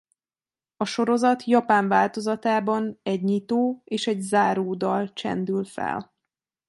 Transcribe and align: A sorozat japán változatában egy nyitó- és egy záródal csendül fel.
A 0.77 0.85
sorozat 0.85 1.43
japán 1.45 1.87
változatában 1.87 2.99
egy 3.03 3.23
nyitó- 3.23 3.81
és 3.85 4.07
egy 4.07 4.19
záródal 4.21 5.13
csendül 5.13 5.63
fel. 5.65 6.13